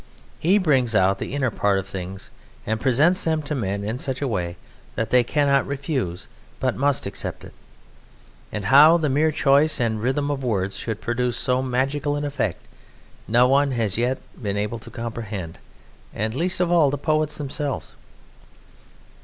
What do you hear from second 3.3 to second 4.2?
to men in such